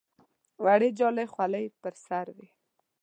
وړې 0.63 0.89
جالۍ 0.99 1.27
خولۍ 1.33 1.63
یې 1.65 1.75
پر 1.81 1.93
سر 2.05 2.25
وې. 2.35 2.47